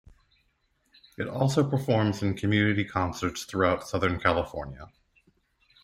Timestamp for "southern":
3.87-4.19